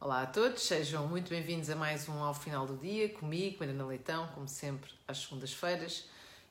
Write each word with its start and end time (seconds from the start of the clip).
Olá 0.00 0.22
a 0.22 0.26
todos, 0.26 0.62
sejam 0.62 1.08
muito 1.08 1.28
bem-vindos 1.28 1.68
a 1.68 1.74
mais 1.74 2.08
um 2.08 2.22
Ao 2.22 2.32
Final 2.32 2.64
do 2.64 2.76
Dia, 2.76 3.08
comigo, 3.08 3.56
Mariana 3.58 3.84
Leitão, 3.84 4.28
como 4.28 4.46
sempre, 4.46 4.88
às 5.08 5.18
segundas-feiras. 5.18 6.04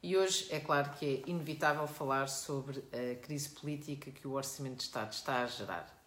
E 0.04 0.18
hoje 0.18 0.50
é 0.50 0.60
claro 0.60 0.92
que 0.92 1.24
é 1.26 1.30
inevitável 1.30 1.88
falar 1.88 2.28
sobre 2.28 2.84
a 2.92 3.16
crise 3.16 3.48
política 3.48 4.12
que 4.12 4.28
o 4.28 4.34
Orçamento 4.34 4.80
de 4.80 4.84
Estado 4.84 5.14
está 5.14 5.44
a 5.44 5.48
gerar. 5.48 5.98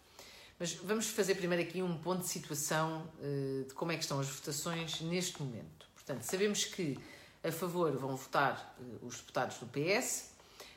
Mas 0.59 0.75
vamos 0.75 1.07
fazer 1.07 1.33
primeiro 1.33 1.63
aqui 1.67 1.81
um 1.81 1.97
ponto 1.97 2.21
de 2.21 2.27
situação 2.27 3.09
uh, 3.17 3.65
de 3.67 3.73
como 3.73 3.91
é 3.91 3.95
que 3.95 4.03
estão 4.03 4.19
as 4.19 4.27
votações 4.27 5.01
neste 5.01 5.41
momento. 5.41 5.87
Portanto, 5.95 6.21
sabemos 6.21 6.63
que 6.65 6.95
a 7.43 7.51
favor 7.51 7.91
vão 7.97 8.15
votar 8.15 8.75
uh, 8.79 9.03
os 9.03 9.17
deputados 9.17 9.57
do 9.57 9.65
PS, 9.65 10.29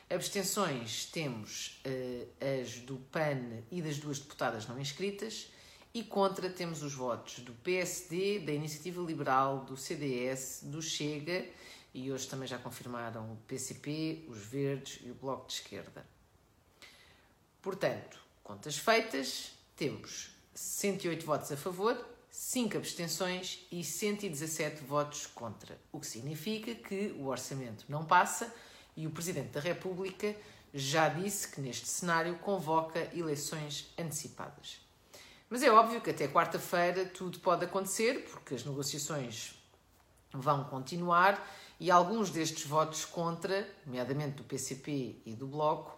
abstenções 0.09 1.05
temos 1.05 1.79
uh, 1.85 2.63
as 2.63 2.79
do 2.79 2.97
PAN 3.11 3.61
e 3.69 3.83
das 3.83 3.99
duas 3.99 4.17
deputadas 4.17 4.67
não 4.67 4.79
inscritas, 4.79 5.53
e 5.95 6.03
contra 6.03 6.49
temos 6.49 6.83
os 6.83 6.93
votos 6.93 7.39
do 7.39 7.53
PSD, 7.53 8.39
da 8.39 8.51
Iniciativa 8.51 9.01
Liberal, 9.01 9.59
do 9.59 9.77
CDS, 9.77 10.59
do 10.63 10.81
Chega 10.81 11.45
e 11.93 12.11
hoje 12.11 12.27
também 12.27 12.45
já 12.45 12.57
confirmaram 12.57 13.31
o 13.31 13.37
PCP, 13.47 14.25
os 14.27 14.39
Verdes 14.39 14.99
e 15.05 15.09
o 15.09 15.13
Bloco 15.13 15.47
de 15.47 15.53
Esquerda. 15.53 16.05
Portanto, 17.61 18.19
contas 18.43 18.77
feitas, 18.77 19.53
temos 19.77 20.35
108 20.53 21.25
votos 21.25 21.53
a 21.53 21.55
favor, 21.55 21.97
5 22.29 22.75
abstenções 22.75 23.65
e 23.71 23.81
117 23.81 24.83
votos 24.83 25.25
contra, 25.27 25.79
o 25.93 26.01
que 26.01 26.07
significa 26.07 26.75
que 26.75 27.15
o 27.17 27.27
orçamento 27.27 27.85
não 27.87 28.03
passa 28.03 28.53
e 28.97 29.07
o 29.07 29.11
Presidente 29.11 29.51
da 29.51 29.61
República 29.61 30.35
já 30.73 31.07
disse 31.07 31.47
que 31.47 31.61
neste 31.61 31.87
cenário 31.87 32.37
convoca 32.39 33.09
eleições 33.13 33.93
antecipadas. 33.97 34.84
Mas 35.49 35.61
é 35.61 35.71
óbvio 35.71 36.01
que 36.01 36.09
até 36.09 36.27
quarta-feira 36.27 37.05
tudo 37.05 37.39
pode 37.39 37.65
acontecer, 37.65 38.25
porque 38.31 38.55
as 38.55 38.65
negociações 38.65 39.55
vão 40.33 40.63
continuar 40.65 41.41
e 41.79 41.91
alguns 41.91 42.29
destes 42.29 42.65
votos 42.65 43.05
contra, 43.05 43.67
nomeadamente 43.85 44.37
do 44.37 44.43
PCP 44.43 45.21
e 45.25 45.33
do 45.33 45.47
Bloco, 45.47 45.97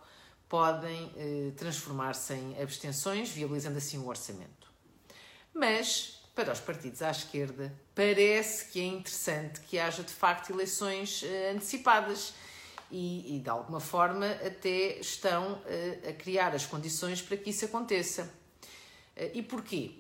podem 0.50 1.12
eh, 1.16 1.52
transformar-se 1.56 2.34
em 2.34 2.62
abstenções, 2.62 3.30
viabilizando 3.30 3.78
assim 3.78 3.98
o 3.98 4.08
orçamento. 4.08 4.68
Mas, 5.54 6.22
para 6.34 6.54
os 6.54 6.60
partidos 6.60 7.02
à 7.02 7.12
esquerda, 7.12 7.74
parece 7.94 8.72
que 8.72 8.80
é 8.80 8.86
interessante 8.86 9.60
que 9.62 9.78
haja 9.78 10.04
de 10.04 10.14
facto 10.14 10.52
eleições 10.52 11.24
eh, 11.24 11.52
antecipadas 11.52 12.34
e, 12.90 13.36
e, 13.36 13.40
de 13.40 13.50
alguma 13.50 13.80
forma, 13.80 14.26
até 14.46 15.00
estão 15.00 15.62
eh, 15.66 16.10
a 16.10 16.14
criar 16.14 16.56
as 16.56 16.66
condições 16.66 17.22
para 17.22 17.36
que 17.36 17.50
isso 17.50 17.66
aconteça. 17.66 18.32
Eh, 19.18 19.32
e 19.34 19.44
porquê? 19.44 19.92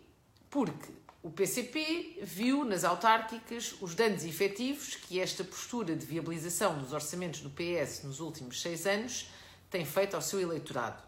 Porque 0.49 0.91
o 1.23 1.31
PCP 1.31 2.19
viu 2.21 2.63
nas 2.63 2.83
autárquicas 2.83 3.75
os 3.81 3.95
danos 3.95 4.23
efetivos 4.23 4.95
que 4.95 5.19
esta 5.19 5.43
postura 5.43 5.95
de 5.95 6.05
viabilização 6.05 6.77
dos 6.77 6.93
orçamentos 6.93 7.41
do 7.41 7.49
PS 7.49 8.03
nos 8.03 8.19
últimos 8.19 8.61
seis 8.61 8.85
anos 8.85 9.29
tem 9.69 9.83
feito 9.83 10.15
ao 10.15 10.21
seu 10.21 10.39
eleitorado. 10.39 11.03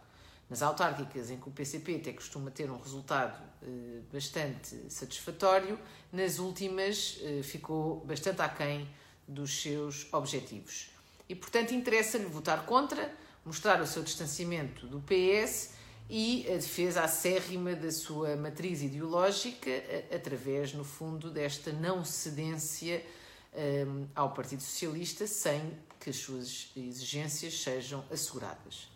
Nas 0.50 0.64
autárquicas 0.64 1.30
em 1.30 1.40
que 1.40 1.48
o 1.48 1.52
PCP 1.52 1.98
até 1.98 2.12
costuma 2.12 2.50
ter 2.50 2.72
um 2.72 2.80
resultado 2.80 3.40
eh, 3.62 4.02
bastante 4.12 4.76
satisfatório, 4.90 5.80
nas 6.12 6.40
últimas 6.40 7.20
eh, 7.22 7.44
ficou 7.44 8.04
bastante 8.04 8.42
aquém 8.42 8.90
dos 9.28 9.62
seus 9.62 10.12
objetivos. 10.12 10.90
E, 11.30 11.36
portanto, 11.36 11.76
interessa-lhe 11.76 12.26
votar 12.26 12.66
contra, 12.66 13.14
mostrar 13.46 13.80
o 13.80 13.86
seu 13.86 14.02
distanciamento 14.02 14.88
do 14.88 15.00
PS 15.02 15.78
e 16.10 16.48
a 16.50 16.56
defesa 16.56 17.04
acérrima 17.04 17.76
da 17.76 17.92
sua 17.92 18.36
matriz 18.36 18.82
ideológica, 18.82 19.70
através, 20.14 20.74
no 20.74 20.84
fundo, 20.84 21.30
desta 21.30 21.72
não 21.72 22.04
cedência 22.04 23.06
um, 23.54 24.08
ao 24.16 24.32
Partido 24.34 24.64
Socialista, 24.64 25.28
sem 25.28 25.78
que 26.00 26.10
as 26.10 26.16
suas 26.16 26.72
exigências 26.76 27.62
sejam 27.62 28.04
asseguradas. 28.12 28.90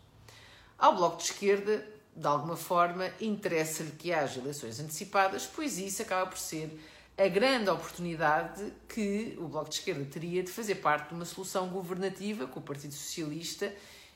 Ao 0.78 0.96
Bloco 0.96 1.18
de 1.18 1.24
Esquerda, 1.24 1.88
de 2.16 2.28
alguma 2.28 2.58
forma, 2.58 3.12
interessa-lhe 3.22 3.92
que 3.92 4.12
haja 4.12 4.40
eleições 4.40 4.80
antecipadas, 4.80 5.46
pois 5.46 5.78
isso 5.78 6.02
acaba 6.02 6.30
por 6.30 6.40
ser 6.40 6.80
a 7.16 7.28
grande 7.28 7.70
oportunidade 7.70 8.74
que 8.90 9.38
o 9.38 9.48
Bloco 9.48 9.70
de 9.70 9.76
Esquerda 9.76 10.04
teria 10.06 10.42
de 10.42 10.52
fazer 10.52 10.76
parte 10.76 11.10
de 11.10 11.14
uma 11.14 11.26
solução 11.26 11.70
governativa 11.70 12.48
com 12.48 12.60
o 12.60 12.64
Partido 12.64 12.94
Socialista 12.94 13.72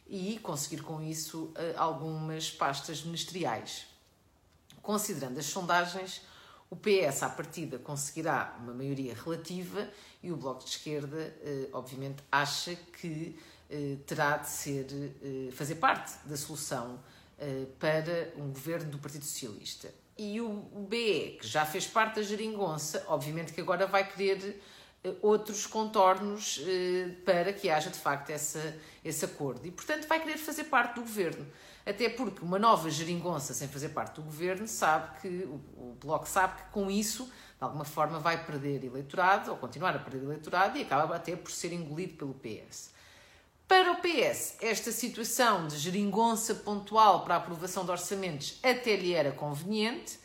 e 0.09 0.40
conseguir 0.40 0.81
com 0.81 1.01
isso 1.01 1.51
eh, 1.56 1.73
algumas 1.78 2.50
pastas 2.50 3.03
ministeriais. 3.03 3.85
Considerando 4.81 5.38
as 5.38 5.45
sondagens, 5.45 6.22
o 6.69 6.75
PS 6.75 7.23
à 7.23 7.29
partida 7.29 7.78
conseguirá 7.78 8.57
uma 8.62 8.73
maioria 8.73 9.13
relativa 9.13 9.90
e 10.23 10.31
o 10.31 10.38
Bloco 10.38 10.63
de 10.63 10.69
Esquerda, 10.69 11.35
eh, 11.41 11.69
obviamente, 11.73 12.23
acha 12.31 12.75
que 12.75 13.38
eh, 13.69 13.97
terá 14.06 14.38
de 14.38 14.50
ser, 14.50 14.85
fazer 15.51 15.75
parte 15.75 16.13
da 16.25 16.38
solução 16.38 17.00
para 17.78 18.34
um 18.35 18.50
governo 18.50 18.90
do 18.90 18.97
Partido 18.97 19.23
Socialista. 19.23 19.94
E 20.17 20.41
o 20.41 20.88
BE, 20.90 21.38
que 21.40 21.47
já 21.47 21.63
fez 21.66 21.85
parte 21.85 22.16
da 22.16 22.23
geringonça, 22.23 23.06
obviamente 23.07 23.53
que 23.53 23.62
agora 23.62 23.85
vai 23.85 24.09
querer 24.09 24.59
outros 25.22 25.66
contornos 25.66 26.62
eh, 26.66 27.09
para 27.25 27.53
que 27.53 27.69
haja 27.69 27.90
de 27.90 27.97
facto 27.97 28.30
essa, 28.30 28.75
esse 29.03 29.25
acordo. 29.25 29.66
E, 29.66 29.72
portanto, 29.72 30.08
vai 30.08 30.19
querer 30.19 30.38
fazer 30.38 30.66
parte 30.66 30.96
do 30.96 31.02
governo. 31.02 31.46
Até 31.85 32.09
porque 32.09 32.44
uma 32.44 32.59
nova 32.59 32.90
geringonça 32.90 33.53
sem 33.53 33.68
fazer 33.68 33.90
parte 33.90 34.16
do 34.16 34.24
governo 34.24 34.68
sabe 34.68 35.22
que, 35.22 35.28
o, 35.28 35.56
o 35.78 35.97
Bloco 36.02 36.28
sabe 36.28 36.62
que 36.62 36.69
com 36.69 36.91
isso, 36.91 37.25
de 37.25 37.63
alguma 37.63 37.85
forma, 37.85 38.19
vai 38.19 38.44
perder 38.46 38.84
eleitorado, 38.84 39.52
ou 39.52 39.58
continuar 39.58 39.96
a 39.96 40.00
perder 40.00 40.24
eleitorado, 40.24 40.78
e 40.78 40.81
acaba 40.81 41.16
até 41.16 41.35
por 41.35 41.52
ser 41.52 41.72
engolido 41.72 42.16
pelo 42.16 42.34
PS. 42.34 42.91
Para 43.68 43.91
o 43.91 43.96
PS, 43.97 44.58
esta 44.62 44.91
situação 44.91 45.68
de 45.68 45.78
geringonça 45.78 46.56
pontual 46.56 47.24
para 47.24 47.35
a 47.35 47.38
aprovação 47.38 47.84
de 47.84 47.91
orçamentos 47.91 48.59
até 48.64 48.96
lhe 48.96 49.14
era 49.14 49.31
conveniente 49.31 50.19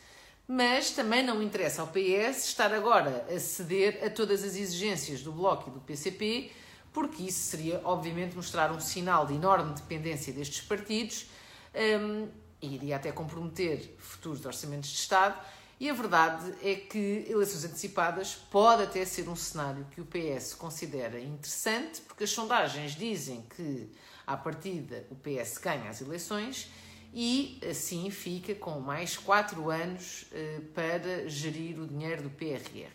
mas 0.47 0.91
também 0.91 1.23
não 1.23 1.41
interessa 1.41 1.81
ao 1.81 1.87
PS 1.87 2.45
estar 2.45 2.73
agora 2.73 3.25
a 3.33 3.39
ceder 3.39 4.01
a 4.03 4.09
todas 4.09 4.43
as 4.43 4.55
exigências 4.55 5.21
do 5.21 5.31
Bloco 5.31 5.69
e 5.69 5.73
do 5.73 5.79
PCP, 5.79 6.51
porque 6.91 7.23
isso 7.23 7.39
seria, 7.49 7.81
obviamente, 7.83 8.35
mostrar 8.35 8.71
um 8.71 8.79
sinal 8.79 9.25
de 9.25 9.33
enorme 9.33 9.73
dependência 9.73 10.31
destes 10.31 10.61
partidos 10.61 11.25
um, 11.73 12.27
e 12.61 12.75
iria 12.75 12.97
até 12.97 13.11
comprometer 13.11 13.95
futuros 13.97 14.45
orçamentos 14.45 14.89
de 14.89 14.97
Estado. 14.97 15.35
E 15.79 15.89
a 15.89 15.93
verdade 15.93 16.53
é 16.61 16.75
que 16.75 17.25
eleições 17.27 17.65
antecipadas 17.65 18.35
pode 18.35 18.83
até 18.83 19.03
ser 19.05 19.27
um 19.27 19.35
cenário 19.35 19.85
que 19.91 19.99
o 19.99 20.05
PS 20.05 20.53
considera 20.53 21.19
interessante, 21.19 22.01
porque 22.01 22.25
as 22.25 22.29
sondagens 22.29 22.95
dizem 22.95 23.43
que, 23.55 23.89
à 24.25 24.37
partida, 24.37 25.05
o 25.09 25.15
PS 25.15 25.57
ganha 25.57 25.89
as 25.89 25.99
eleições 25.99 26.69
e 27.13 27.59
assim 27.69 28.09
fica 28.09 28.55
com 28.55 28.79
mais 28.79 29.15
quatro 29.15 29.69
anos 29.69 30.25
eh, 30.31 30.61
para 30.73 31.29
gerir 31.29 31.79
o 31.79 31.85
dinheiro 31.85 32.23
do 32.23 32.29
PRR. 32.31 32.91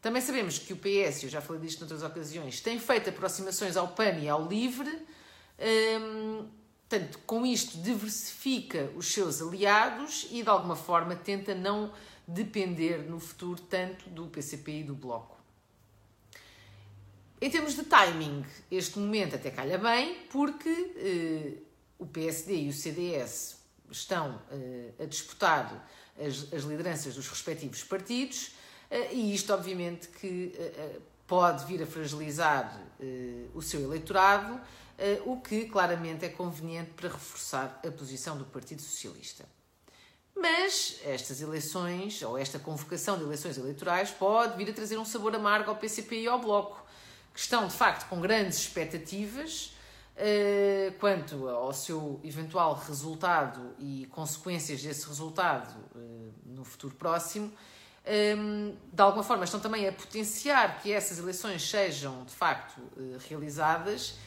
Também 0.00 0.22
sabemos 0.22 0.58
que 0.58 0.72
o 0.72 0.76
PS, 0.76 1.24
eu 1.24 1.28
já 1.28 1.40
falei 1.40 1.60
disto 1.60 1.80
noutras 1.80 2.04
ocasiões, 2.04 2.60
tem 2.60 2.78
feito 2.78 3.10
aproximações 3.10 3.76
ao 3.76 3.88
PAN 3.88 4.12
e 4.20 4.28
ao 4.28 4.46
LIVRE, 4.46 5.06
hum, 5.58 6.46
portanto, 6.88 7.18
com 7.26 7.44
isto 7.44 7.78
diversifica 7.78 8.88
os 8.94 9.12
seus 9.12 9.42
aliados 9.42 10.28
e 10.30 10.44
de 10.44 10.48
alguma 10.48 10.76
forma 10.76 11.16
tenta 11.16 11.54
não 11.56 11.92
depender 12.26 12.98
no 12.98 13.18
futuro 13.18 13.60
tanto 13.62 14.08
do 14.10 14.26
PCP 14.28 14.80
e 14.80 14.84
do 14.84 14.94
Bloco. 14.94 15.36
Em 17.40 17.50
termos 17.50 17.74
de 17.74 17.82
timing, 17.82 18.44
este 18.70 18.98
momento 18.98 19.34
até 19.34 19.50
calha 19.50 19.78
bem, 19.78 20.26
porque 20.30 20.68
eh, 20.96 21.67
o 21.98 22.06
PSD 22.06 22.54
e 22.62 22.68
o 22.68 22.72
CDS 22.72 23.56
estão 23.90 24.36
uh, 24.36 25.02
a 25.02 25.06
disputar 25.06 25.88
as, 26.18 26.52
as, 26.52 26.62
lideranças 26.64 27.14
dos 27.14 27.28
respectivos 27.28 27.82
partidos, 27.82 28.52
uh, 28.90 29.12
e 29.12 29.34
isto, 29.34 29.52
obviamente, 29.52 30.08
que 30.08 30.54
uh, 30.56 31.02
pode 31.26 31.64
vir 31.66 31.82
a 31.82 31.86
fragilizar 31.86 32.80
o 33.54 33.60
seu 33.60 33.82
eleitorado, 33.82 34.58
o 35.26 35.36
que 35.36 35.66
claramente 35.66 36.24
é 36.24 36.30
conveniente 36.30 36.90
para 36.92 37.10
reforçar 37.10 37.80
a 37.86 37.90
posição 37.90 38.38
do 38.38 38.46
Partido 38.46 38.80
Socialista. 38.80 39.44
Mas 40.34 41.00
estas 41.04 41.42
eleições, 41.42 42.22
ou 42.22 42.38
esta 42.38 42.58
convocação 42.58 43.18
de 43.18 43.24
eleições 43.24 43.58
eleitorais, 43.58 44.10
pode 44.10 44.56
vir 44.56 44.70
a 44.70 44.72
trazer 44.72 44.96
um 44.96 45.04
sabor 45.04 45.34
amargo 45.34 45.68
ao 45.68 45.76
PCP 45.76 46.22
e 46.22 46.26
ao 46.26 46.40
Bloco, 46.40 46.82
que 47.34 47.40
estão, 47.40 47.66
de 47.66 47.74
facto, 47.74 48.08
com 48.08 48.20
grandes 48.22 48.58
expectativas 48.60 49.72
eh, 50.20 50.92
quanto 50.98 51.48
ao 51.48 51.72
seu 51.72 52.18
eventual 52.24 52.74
resultado 52.74 53.76
e 53.78 54.04
consequências 54.10 54.82
desse 54.82 55.06
resultado 55.06 55.72
uh, 55.94 56.32
no 56.44 56.64
futuro 56.64 56.92
próximo, 56.96 57.46
um, 57.46 57.52
ehm, 58.04 58.74
de 58.92 59.00
alguma 59.00 59.22
forma 59.22 59.44
estão 59.44 59.60
também 59.60 59.86
a 59.86 59.92
potenciar 59.92 60.82
que 60.82 60.92
essas 60.92 61.20
eleições 61.20 61.62
sejam 61.62 62.24
de 62.24 62.34
facto 62.34 62.78
uh, 62.78 63.16
realizadas, 63.28 64.18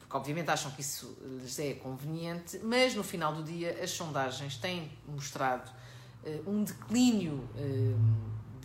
porque 0.00 0.16
obviamente 0.16 0.50
acham 0.50 0.72
que 0.72 0.80
isso 0.80 1.16
lhes 1.40 1.56
é 1.60 1.74
conveniente, 1.74 2.58
mas 2.60 2.96
no 2.96 3.04
final 3.04 3.32
do 3.32 3.44
dia 3.44 3.78
as 3.80 3.92
sondagens 3.92 4.56
têm 4.56 4.90
mostrado 5.06 5.70
um 6.44 6.64
declínio 6.64 7.48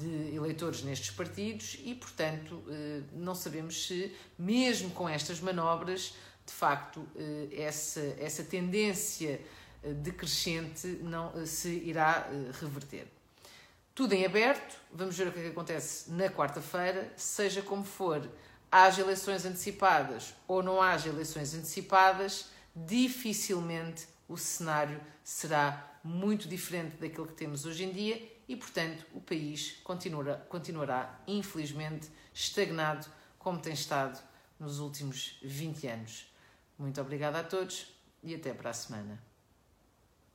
de 0.04 0.36
eleitores 0.36 0.84
nestes 0.84 1.12
partidos 1.12 1.78
e, 1.84 1.96
portanto, 1.96 2.64
não 3.14 3.34
sabemos 3.34 3.88
se, 3.88 4.14
mesmo 4.38 4.90
com 4.92 5.08
estas 5.08 5.40
manobras, 5.40 6.14
de 6.46 6.54
facto, 6.54 7.08
essa, 7.52 8.02
essa 8.20 8.44
tendência 8.44 9.40
decrescente 10.02 10.88
não 11.02 11.46
se 11.46 11.70
irá 11.70 12.30
reverter. 12.60 13.08
Tudo 13.96 14.14
em 14.14 14.26
aberto, 14.26 14.76
vamos 14.92 15.16
ver 15.16 15.28
o 15.28 15.32
que, 15.32 15.40
é 15.40 15.44
que 15.44 15.50
acontece 15.50 16.12
na 16.12 16.30
quarta-feira, 16.30 17.14
seja 17.16 17.62
como 17.62 17.84
for, 17.84 18.28
haja 18.72 19.02
eleições 19.02 19.46
antecipadas 19.46 20.34
ou 20.48 20.64
não 20.64 20.82
haja 20.82 21.10
eleições 21.10 21.54
antecipadas, 21.54 22.48
dificilmente 22.76 24.08
o 24.28 24.36
cenário 24.36 25.00
será 25.24 26.00
muito 26.04 26.48
diferente 26.48 26.98
daquilo 26.98 27.28
que 27.28 27.34
temos 27.34 27.66
hoje 27.66 27.84
em 27.84 27.92
dia 27.92 28.33
e, 28.48 28.56
portanto, 28.56 29.06
o 29.14 29.22
país 29.22 29.80
continuará, 29.84 30.36
continuará 30.36 31.22
infelizmente, 31.28 32.10
estagnado 32.34 33.08
como 33.40 33.60
tem 33.60 33.74
estado 33.74 34.22
nos 34.60 34.80
últimos 34.80 35.38
20 35.42 35.88
anos. 35.88 36.34
Muito 36.78 37.00
obrigada 37.02 37.40
a 37.40 37.44
todos 37.44 37.88
e 38.24 38.34
até 38.34 38.54
para 38.54 38.70
a 38.70 38.74
semana. 38.74 39.33